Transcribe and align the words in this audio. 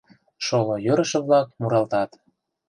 Шоло 0.45 0.75
йӧрышӧ-влак 0.85 1.47
муралтат. 1.61 2.11